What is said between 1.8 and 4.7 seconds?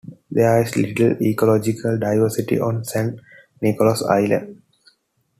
diversity on San Nicolas Island.